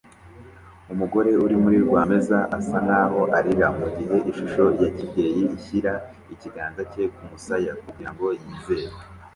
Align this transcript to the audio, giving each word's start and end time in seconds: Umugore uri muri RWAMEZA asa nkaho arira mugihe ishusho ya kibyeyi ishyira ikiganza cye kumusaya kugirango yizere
Umugore 0.93 1.31
uri 1.45 1.55
muri 1.63 1.77
RWAMEZA 1.85 2.37
asa 2.57 2.77
nkaho 2.85 3.21
arira 3.37 3.67
mugihe 3.79 4.17
ishusho 4.31 4.63
ya 4.81 4.89
kibyeyi 4.95 5.43
ishyira 5.57 5.93
ikiganza 6.33 6.81
cye 6.91 7.03
kumusaya 7.13 7.71
kugirango 7.83 8.25
yizere 8.41 8.95